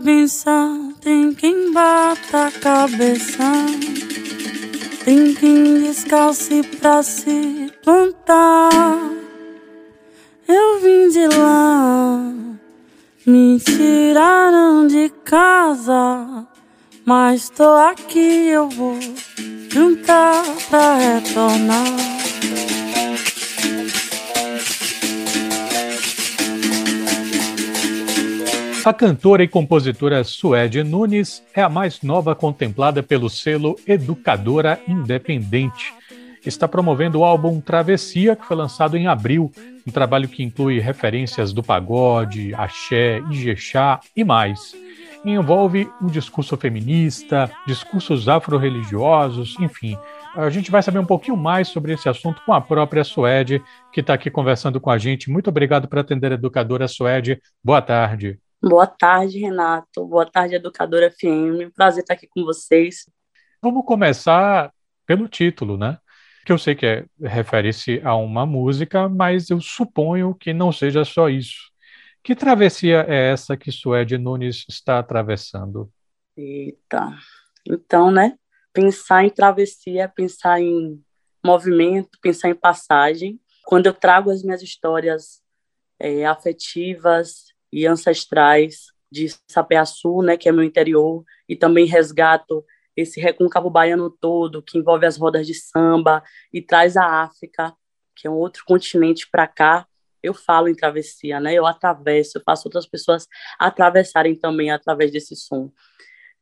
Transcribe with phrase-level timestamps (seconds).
[0.00, 3.44] pensar, tem quem bata a cabeça.
[5.04, 8.98] Tem quem descalce pra se plantar.
[10.48, 12.32] Eu vim de lá,
[13.26, 16.46] me tiraram de casa.
[17.04, 18.98] Mas tô aqui, eu vou
[19.70, 22.09] juntar pra retornar.
[28.82, 35.92] A cantora e compositora Suede Nunes é a mais nova contemplada pelo selo Educadora Independente.
[36.46, 39.52] Está promovendo o álbum Travessia, que foi lançado em abril,
[39.86, 44.74] um trabalho que inclui referências do pagode, axé, ijexá e mais.
[45.26, 49.98] E envolve um discurso feminista, discursos afro-religiosos, enfim.
[50.34, 54.00] A gente vai saber um pouquinho mais sobre esse assunto com a própria Suede, que
[54.00, 55.30] está aqui conversando com a gente.
[55.30, 57.38] Muito obrigado por atender a educadora Suede.
[57.62, 58.38] Boa tarde.
[58.62, 60.06] Boa tarde, Renato.
[60.06, 61.72] Boa tarde, Educadora FM.
[61.74, 63.10] Prazer estar aqui com vocês.
[63.62, 64.70] Vamos começar
[65.06, 65.98] pelo título, né?
[66.44, 71.06] Que eu sei que é, refere-se a uma música, mas eu suponho que não seja
[71.06, 71.70] só isso.
[72.22, 75.90] Que travessia é essa que Suede Nunes está atravessando?
[76.36, 77.16] Eita.
[77.66, 78.36] Então, né?
[78.74, 81.02] Pensar em travessia pensar em
[81.42, 83.40] movimento, pensar em passagem.
[83.64, 85.40] Quando eu trago as minhas histórias
[85.98, 92.64] é, afetivas, e ancestrais de Sapeaçu, né, que é meu interior, e também resgato
[92.96, 97.74] esse recôncavo baiano todo, que envolve as rodas de samba, e traz a África,
[98.14, 99.86] que é um outro continente para cá.
[100.22, 101.54] Eu falo em travessia, né?
[101.54, 103.26] Eu atravesso, eu faço outras pessoas
[103.58, 105.72] atravessarem também através desse som.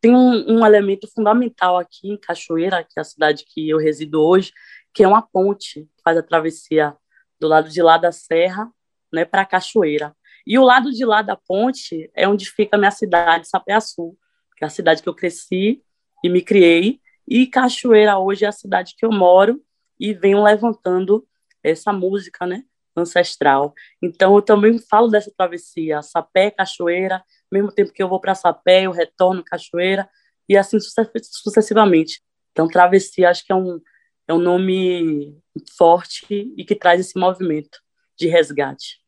[0.00, 4.20] Tem um, um elemento fundamental aqui em Cachoeira, que é a cidade que eu resido
[4.20, 4.52] hoje,
[4.92, 6.96] que é uma ponte que faz a travessia
[7.40, 8.68] do lado de lá da serra,
[9.12, 10.14] né, para Cachoeira.
[10.48, 14.16] E o lado de lá da ponte é onde fica a minha cidade, Sapeaçu,
[14.56, 15.82] que é a cidade que eu cresci
[16.24, 17.02] e me criei.
[17.28, 19.62] E Cachoeira hoje é a cidade que eu moro
[20.00, 21.28] e venho levantando
[21.62, 22.64] essa música, né,
[22.96, 23.74] ancestral.
[24.00, 28.86] Então eu também falo dessa travessia, Sapé, Cachoeira, mesmo tempo que eu vou para Sapé,
[28.86, 30.08] eu retorno Cachoeira
[30.48, 32.22] e assim sucessivamente.
[32.52, 33.78] Então travessia acho que é um
[34.26, 35.38] é um nome
[35.76, 37.78] forte e que traz esse movimento
[38.16, 38.98] de resgate.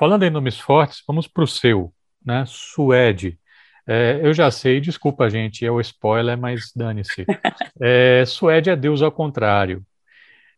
[0.00, 1.92] Falando em nomes fortes, vamos para o seu,
[2.24, 2.42] né?
[2.46, 3.38] Suede.
[3.86, 7.26] É, eu já sei, desculpa, gente, é o spoiler, mas dane-se.
[7.78, 9.84] É, Suede é Deus ao contrário.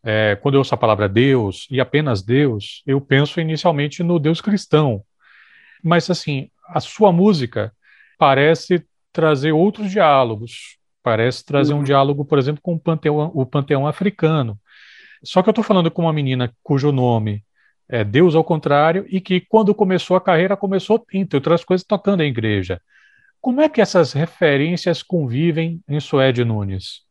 [0.04, 4.40] É, quando eu ouço a palavra Deus e apenas Deus, eu penso inicialmente no Deus
[4.40, 5.02] cristão.
[5.82, 7.72] Mas, assim, a sua música
[8.16, 10.78] parece trazer outros diálogos.
[11.02, 11.84] Parece trazer um uhum.
[11.84, 14.56] diálogo, por exemplo, com o panteão, o panteão africano.
[15.24, 17.44] Só que eu estou falando com uma menina cujo nome
[17.88, 22.22] é, Deus ao contrário, e que quando começou a carreira, começou, entre outras coisas, tocando
[22.22, 22.80] em igreja.
[23.40, 27.02] Como é que essas referências convivem em Suede Nunes?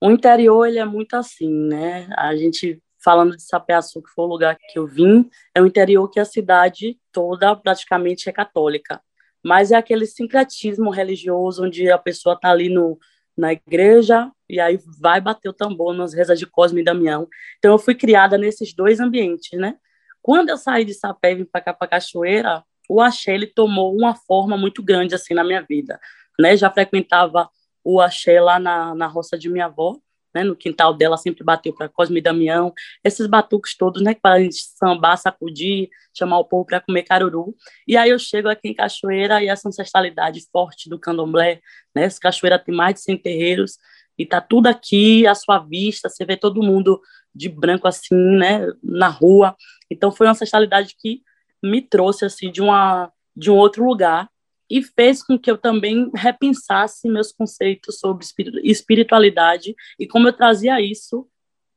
[0.00, 2.08] O interior ele é muito assim, né?
[2.16, 6.08] A gente falando de Sapeaçu, que foi o lugar que eu vim, é um interior
[6.08, 9.00] que a cidade toda praticamente é católica.
[9.44, 12.96] Mas é aquele sincretismo religioso onde a pessoa está ali no,
[13.36, 17.26] na igreja e aí vai bater o tambor nas rezas de Cosme e Damião.
[17.58, 19.76] Então eu fui criada nesses dois ambientes, né?
[20.22, 23.94] Quando eu saí de Sapé e vim para cá, para Cachoeira, o axé ele tomou
[23.96, 26.00] uma forma muito grande assim na minha vida.
[26.38, 26.56] Né?
[26.56, 27.50] Já frequentava
[27.84, 29.98] o axé lá na, na roça de minha avó,
[30.34, 30.44] né?
[30.44, 32.72] no quintal dela sempre bateu para Cosme e Damião,
[33.02, 37.54] esses batuques todos, né, para a gente sambar, sacudir, chamar o povo para comer caruru.
[37.86, 41.60] E aí eu chego aqui em Cachoeira e essa ancestralidade forte do candomblé,
[41.94, 42.04] né?
[42.04, 43.78] Essa cachoeira tem mais de 100 terreiros
[44.18, 47.00] e tá tudo aqui à sua vista, você vê todo mundo
[47.34, 49.56] de branco assim, né, na rua.
[49.90, 51.22] Então foi uma ancestralidade que
[51.62, 54.28] me trouxe assim de uma de um outro lugar
[54.68, 58.24] e fez com que eu também repensasse meus conceitos sobre
[58.62, 61.26] espiritualidade e como eu trazia isso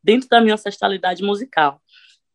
[0.03, 1.81] dentro da minha ancestralidade musical,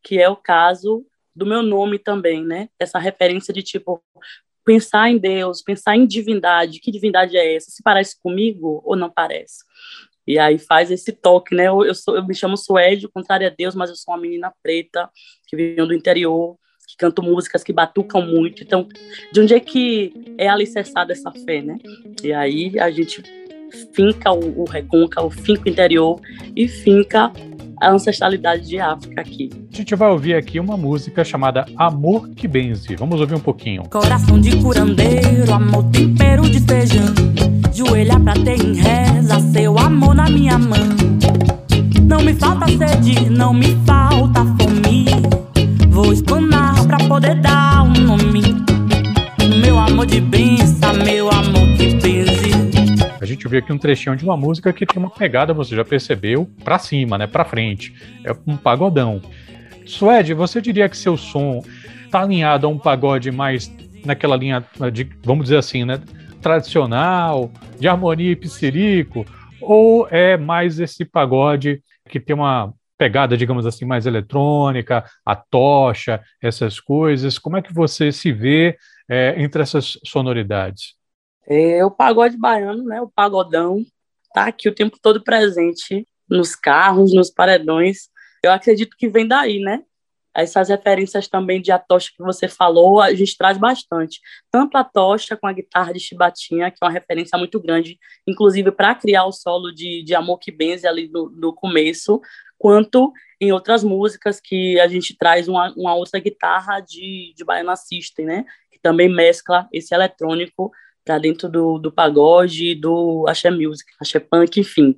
[0.03, 2.69] que é o caso do meu nome também, né?
[2.79, 4.03] Essa referência de tipo
[4.63, 7.71] pensar em Deus, pensar em divindade, que divindade é essa?
[7.71, 9.63] Se parece comigo ou não parece?
[10.25, 11.67] E aí faz esse toque, né?
[11.67, 14.53] Eu, eu, sou, eu me chamo Suede, contrário a Deus, mas eu sou uma menina
[14.61, 15.09] preta,
[15.47, 18.63] que vem do interior, que canto músicas que batucam muito.
[18.63, 18.87] Então,
[19.31, 21.77] de onde é que é alicerçada essa fé, né?
[22.23, 23.23] E aí a gente
[23.93, 26.19] finca o, o recôncavo, finca o interior
[26.55, 27.31] e finca
[27.81, 29.49] a ancestralidade de África aqui.
[29.73, 32.95] A gente vai ouvir aqui uma música chamada Amor que Benze.
[32.95, 33.83] Vamos ouvir um pouquinho.
[33.89, 37.13] Coração de curandeiro, amor tempero de feijão.
[37.73, 40.77] Joelha pra ter em reza, seu amor na minha mão.
[42.03, 45.05] Não me falta sede, não me falta fome.
[45.89, 48.43] Vou espanar pra poder dar um nome.
[49.63, 50.70] Meu amor de amor
[53.41, 56.47] gente viu aqui um trechinho de uma música que tem uma pegada, você já percebeu,
[56.63, 57.93] para cima, né, para frente.
[58.23, 59.19] É um pagodão.
[59.85, 61.63] Suede, você diria que seu som
[62.05, 63.71] está alinhado a um pagode mais
[64.05, 65.99] naquela linha de, vamos dizer assim, né,
[66.39, 69.25] tradicional, de harmonia e psirico,
[69.59, 76.21] ou é mais esse pagode que tem uma pegada, digamos assim, mais eletrônica, a tocha,
[76.39, 77.39] essas coisas?
[77.39, 78.77] Como é que você se vê
[79.09, 81.00] é, entre essas sonoridades?
[81.47, 83.83] É, o pagode baiano, né, o pagodão,
[84.33, 88.09] tá aqui o tempo todo presente nos carros, nos paredões.
[88.43, 89.83] Eu acredito que vem daí, né?
[90.33, 94.21] Essas referências também de a tocha que você falou, a gente traz bastante.
[94.49, 98.71] Tanto a tocha com a guitarra de chibatinha, que é uma referência muito grande, inclusive
[98.71, 102.21] para criar o solo de, de Amor que Benze ali no, no começo,
[102.57, 103.11] quanto
[103.41, 108.25] em outras músicas que a gente traz uma, uma outra guitarra de, de Baiana System,
[108.25, 108.45] né?
[108.71, 110.71] Que também mescla esse eletrônico
[111.03, 114.95] para dentro do, do pagode, do axé music, axé punk, enfim,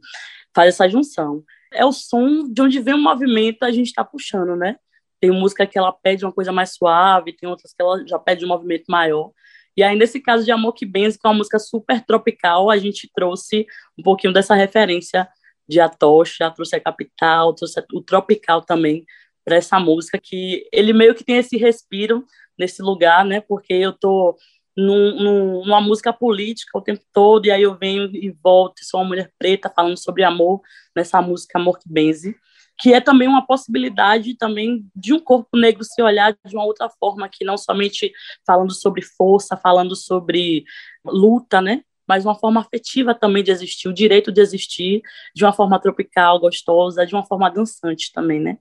[0.55, 1.43] faz essa junção.
[1.71, 4.77] É o som de onde vem o movimento, a gente está puxando, né?
[5.19, 8.45] Tem música que ela pede uma coisa mais suave, tem outras que ela já pede
[8.45, 9.31] um movimento maior.
[9.75, 12.77] E aí, nesse caso de Amor que Benze, que é uma música super tropical, a
[12.77, 13.65] gente trouxe
[13.97, 15.27] um pouquinho dessa referência
[15.67, 19.05] de Atocha, trouxe a Capital, trouxe o Tropical também
[19.43, 22.23] para essa música, que ele meio que tem esse respiro
[22.57, 23.41] nesse lugar, né?
[23.41, 24.37] Porque eu tô
[24.75, 28.99] num, num, numa música política o tempo todo, e aí eu venho e volto, sou
[28.99, 30.61] uma mulher preta falando sobre amor,
[30.95, 32.35] nessa música Amor que Benze,
[32.79, 36.89] que é também uma possibilidade também de um corpo negro se olhar de uma outra
[36.89, 38.11] forma, que não somente
[38.45, 40.63] falando sobre força, falando sobre
[41.05, 41.83] luta, né?
[42.07, 45.01] Mas uma forma afetiva também de existir, o direito de existir
[45.33, 48.57] de uma forma tropical, gostosa, de uma forma dançante também, né?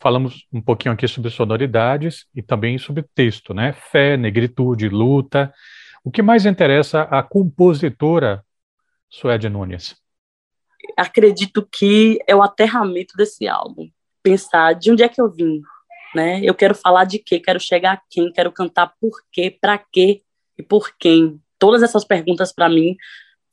[0.00, 3.72] Falamos um pouquinho aqui sobre sonoridades e também sobre texto, né?
[3.72, 5.52] Fé, negritude, luta.
[6.02, 8.44] O que mais interessa a compositora
[9.08, 9.94] Suede Nunes?
[10.96, 13.88] Acredito que é o aterramento desse álbum.
[14.22, 15.60] Pensar de onde é que eu vim,
[16.14, 16.40] né?
[16.42, 17.38] Eu quero falar de quê?
[17.38, 18.32] Quero chegar a quem?
[18.32, 19.56] Quero cantar por quê?
[19.60, 20.22] Para quê?
[20.58, 21.40] E por quem?
[21.58, 22.96] Todas essas perguntas para mim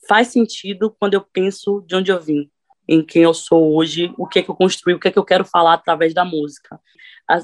[0.07, 2.49] faz sentido quando eu penso de onde eu vim
[2.87, 5.19] em quem eu sou hoje, o que é que eu construí, o que é que
[5.19, 6.79] eu quero falar através da música.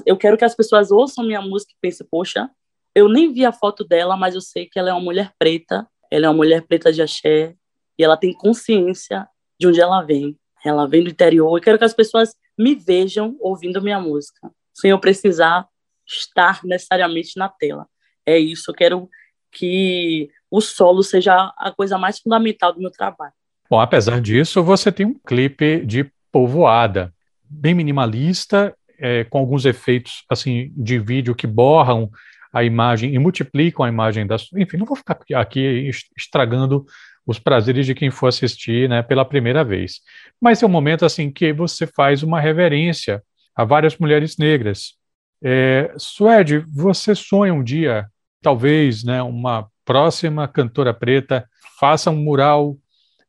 [0.06, 2.50] Eu quero que as pessoas ouçam minha música e pensem, poxa,
[2.94, 5.86] eu nem vi a foto dela, mas eu sei que ela é uma mulher preta,
[6.10, 7.54] ela é uma mulher preta de axé,
[7.98, 10.38] e ela tem consciência de onde ela vem.
[10.64, 11.56] Ela vem do interior.
[11.56, 15.68] Eu quero que as pessoas me vejam ouvindo minha música, sem eu precisar
[16.06, 17.86] estar necessariamente na tela.
[18.24, 19.08] É isso, eu quero
[19.52, 23.34] que o solo seja a coisa mais fundamental do meu trabalho.
[23.68, 27.12] Bom, apesar disso, você tem um clipe de povoada,
[27.48, 32.10] bem minimalista, é, com alguns efeitos assim de vídeo que borram
[32.52, 34.48] a imagem e multiplicam a imagem das.
[34.56, 36.84] Enfim, não vou ficar aqui estragando
[37.26, 40.00] os prazeres de quem for assistir né, pela primeira vez.
[40.40, 43.22] Mas é um momento assim que você faz uma reverência
[43.56, 44.94] a várias mulheres negras.
[45.42, 48.06] É, Suede, você sonha um dia,
[48.42, 52.78] talvez, né, uma próxima cantora preta faça um mural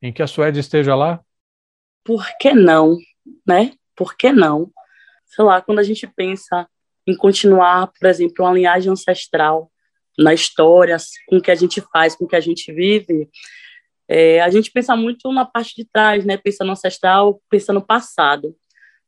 [0.06, 1.20] em que a Suécia esteja lá?
[2.04, 2.98] Por que não,
[3.46, 3.74] né?
[3.96, 4.72] Por que não?
[5.26, 6.68] Sei lá, quando a gente pensa
[7.08, 9.72] em continuar, por exemplo, uma linhagem ancestral
[10.18, 10.96] na história,
[11.28, 13.28] com o que a gente faz, com o que a gente vive,
[14.08, 16.38] é, a gente pensa muito na parte de trás, né?
[16.38, 18.56] Pensa no ancestral, pensa no passado.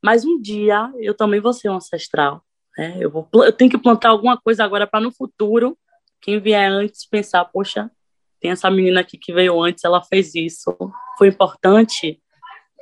[0.03, 2.43] Mas um dia eu também vou ser um ancestral.
[2.75, 2.97] Né?
[2.99, 5.77] Eu, vou, eu tenho que plantar alguma coisa agora para no futuro,
[6.19, 7.91] quem vier antes pensar, poxa,
[8.39, 10.75] tem essa menina aqui que veio antes, ela fez isso,
[11.17, 12.21] foi importante.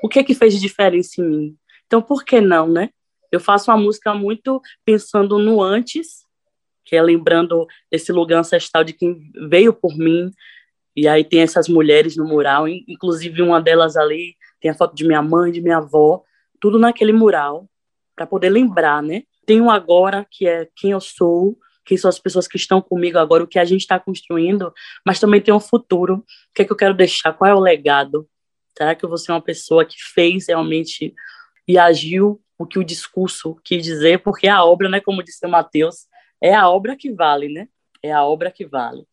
[0.03, 1.57] O que é que fez de diferença em mim?
[1.85, 2.89] Então, por que não, né?
[3.31, 6.25] Eu faço uma música muito pensando no antes,
[6.83, 10.31] que é lembrando esse lugar ancestral de quem veio por mim.
[10.95, 15.05] E aí tem essas mulheres no mural, inclusive uma delas ali tem a foto de
[15.05, 16.23] minha mãe, de minha avó,
[16.59, 17.69] tudo naquele mural,
[18.15, 19.23] para poder lembrar, né?
[19.45, 23.19] Tem um agora, que é quem eu sou, quem são as pessoas que estão comigo
[23.19, 24.73] agora, o que a gente está construindo,
[25.05, 26.15] mas também tem um futuro.
[26.15, 26.23] O
[26.53, 27.31] que é que eu quero deixar?
[27.33, 28.27] Qual é o legado?
[28.75, 31.13] Será que eu vou ser uma pessoa que fez realmente
[31.67, 34.19] e agiu o que o discurso quis dizer?
[34.19, 36.07] Porque a obra, né, como disse o Mateus,
[36.41, 37.67] é a obra que vale, né?
[38.01, 39.05] É a obra que vale.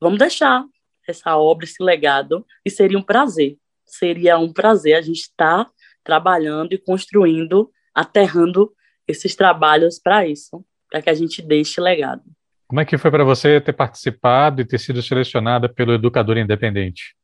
[0.00, 0.64] Vamos deixar
[1.06, 3.56] essa obra, esse legado, e seria um prazer.
[3.84, 5.70] Seria um prazer a gente estar tá
[6.02, 8.72] trabalhando e construindo, aterrando
[9.06, 12.22] esses trabalhos para isso para que a gente deixe legado.
[12.66, 17.14] Como é que foi para você ter participado e ter sido selecionada pelo Educador Independente?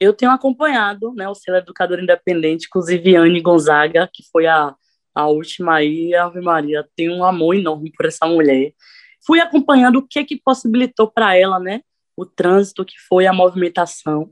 [0.00, 4.74] Eu tenho acompanhado né, o selo Educador Independente, inclusive Anne Gonzaga, que foi a,
[5.14, 8.72] a última aí, Ave Maria, tenho um amor enorme por essa mulher.
[9.24, 11.80] Fui acompanhando o que que possibilitou para ela, né,
[12.16, 14.30] o trânsito que foi a movimentação.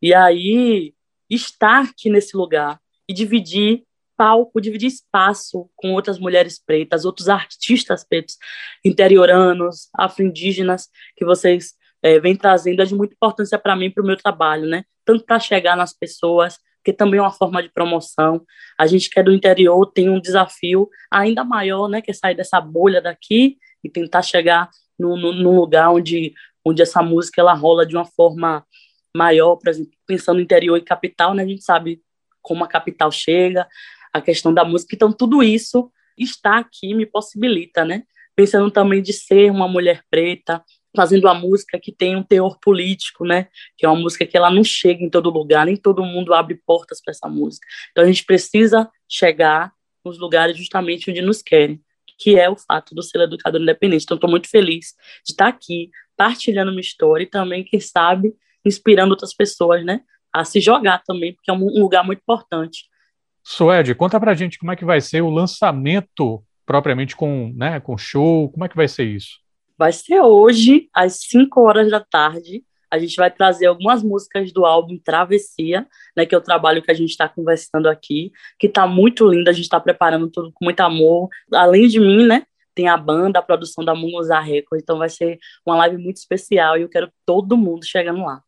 [0.00, 0.94] E aí,
[1.28, 3.84] estar aqui nesse lugar e dividir
[4.16, 8.36] palco, dividir espaço com outras mulheres pretas, outros artistas pretos,
[8.84, 14.06] interioranos, afro-indígenas, que vocês é, vêm trazendo é de muita importância para mim, para o
[14.06, 14.84] meu trabalho, né?
[15.04, 18.44] Tanto para chegar nas pessoas, que também é uma forma de promoção.
[18.78, 22.02] A gente que é do interior tem um desafio ainda maior, né?
[22.02, 24.68] Que é sair dessa bolha daqui e tentar chegar
[24.98, 28.64] num, lugar onde, onde essa música ela rola de uma forma
[29.16, 31.42] maior, por exemplo, pensando interior e capital, né?
[31.42, 32.02] A gente sabe
[32.42, 33.66] como a capital chega,
[34.14, 34.94] a questão da música.
[34.94, 38.04] Então, tudo isso está aqui me possibilita, né?
[38.36, 40.62] Pensando também de ser uma mulher preta,
[40.96, 43.48] fazendo uma música que tem um teor político, né?
[43.76, 46.54] Que é uma música que ela não chega em todo lugar, nem todo mundo abre
[46.64, 47.66] portas para essa música.
[47.90, 49.72] Então a gente precisa chegar
[50.04, 51.80] nos lugares justamente onde nos querem,
[52.18, 54.04] que é o fato do ser educador independente.
[54.04, 54.94] Então estou muito feliz
[55.24, 58.32] de estar aqui partilhando minha história e também, quem sabe,
[58.64, 60.00] inspirando outras pessoas, né?
[60.32, 62.84] A se jogar também, porque é um lugar muito importante.
[63.44, 67.96] Suede, conta pra gente como é que vai ser o lançamento propriamente com, né, com
[67.98, 69.44] show, como é que vai ser isso?
[69.76, 72.64] vai ser hoje, às 5 horas da tarde.
[72.90, 75.86] A gente vai trazer algumas músicas do álbum Travessia,
[76.16, 79.50] né, que é o trabalho que a gente está conversando aqui, que está muito lindo,
[79.50, 81.28] a gente está preparando tudo com muito amor.
[81.52, 85.38] Além de mim, né, tem a banda, a produção da Munguza Record, então vai ser
[85.66, 88.40] uma live muito especial e eu quero todo mundo chegando lá.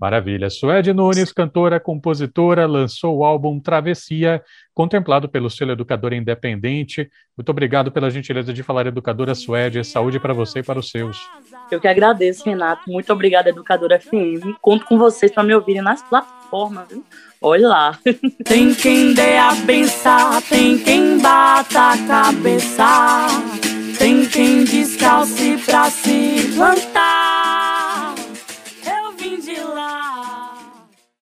[0.00, 0.48] Maravilha.
[0.48, 4.42] Suede Nunes, cantora, compositora, lançou o álbum Travessia,
[4.72, 7.10] contemplado pelo selo Educadora Independente.
[7.36, 9.84] Muito obrigado pela gentileza de falar, Educadora Suede.
[9.84, 11.18] Saúde para você e para os seus.
[11.70, 12.90] Eu que agradeço, Renato.
[12.90, 14.56] Muito obrigada, Educadora FM.
[14.62, 16.88] Conto com vocês para me ouvirem nas plataformas.
[16.88, 17.04] Viu?
[17.42, 17.98] Olha lá.
[18.44, 23.26] Tem quem dê a benção, tem quem bata a cabeça,
[23.98, 27.49] tem quem descalce pra se plantar.